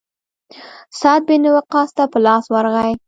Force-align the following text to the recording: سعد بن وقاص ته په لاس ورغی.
سعد 1.01 1.21
بن 1.29 1.43
وقاص 1.57 1.89
ته 1.97 2.03
په 2.11 2.19
لاس 2.25 2.45
ورغی. 2.53 2.93